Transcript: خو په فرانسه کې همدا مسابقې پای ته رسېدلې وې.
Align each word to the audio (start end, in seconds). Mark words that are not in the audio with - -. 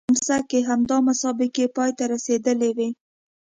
خو 0.01 0.05
په 0.05 0.09
فرانسه 0.13 0.37
کې 0.49 0.59
همدا 0.69 0.97
مسابقې 1.09 1.65
پای 1.75 1.91
ته 1.97 2.03
رسېدلې 2.13 2.69
وې. 2.77 2.89